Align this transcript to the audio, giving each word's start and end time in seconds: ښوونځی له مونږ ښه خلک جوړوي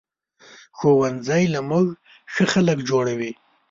ښوونځی 0.77 1.43
له 1.55 1.59
مونږ 1.69 1.87
ښه 2.33 2.43
خلک 2.53 2.77
جوړوي 2.89 3.31